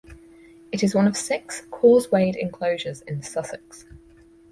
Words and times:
It 0.71 0.81
is 0.83 0.95
one 0.95 1.05
of 1.05 1.15
six 1.15 1.61
causewayed 1.69 2.35
enclosures 2.35 3.01
in 3.01 3.21
Sussex. 3.21 3.85